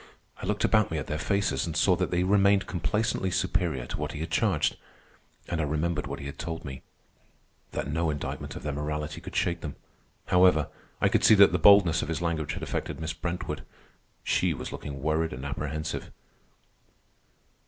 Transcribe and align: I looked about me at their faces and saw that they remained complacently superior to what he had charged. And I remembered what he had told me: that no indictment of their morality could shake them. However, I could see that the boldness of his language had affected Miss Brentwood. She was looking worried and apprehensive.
I 0.41 0.47
looked 0.47 0.63
about 0.63 0.89
me 0.89 0.97
at 0.97 1.05
their 1.05 1.19
faces 1.19 1.67
and 1.67 1.77
saw 1.77 1.95
that 1.97 2.09
they 2.09 2.23
remained 2.23 2.65
complacently 2.65 3.29
superior 3.29 3.85
to 3.85 3.97
what 3.99 4.13
he 4.13 4.19
had 4.21 4.31
charged. 4.31 4.75
And 5.47 5.61
I 5.61 5.63
remembered 5.63 6.07
what 6.07 6.19
he 6.19 6.25
had 6.25 6.39
told 6.39 6.65
me: 6.65 6.81
that 7.73 7.87
no 7.87 8.09
indictment 8.09 8.55
of 8.55 8.63
their 8.63 8.73
morality 8.73 9.21
could 9.21 9.35
shake 9.35 9.61
them. 9.61 9.75
However, 10.25 10.69
I 10.99 11.07
could 11.07 11.23
see 11.23 11.35
that 11.35 11.51
the 11.51 11.59
boldness 11.59 12.01
of 12.01 12.07
his 12.07 12.19
language 12.19 12.55
had 12.55 12.63
affected 12.63 12.99
Miss 12.99 13.13
Brentwood. 13.13 13.61
She 14.23 14.55
was 14.55 14.71
looking 14.71 15.03
worried 15.03 15.33
and 15.33 15.45
apprehensive. 15.45 16.09